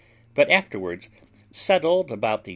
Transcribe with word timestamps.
but 0.33 0.49
afterwards 0.49 1.09
settled 1.51 2.09
about 2.09 2.43
the 2.43 2.49
N. 2.49 2.49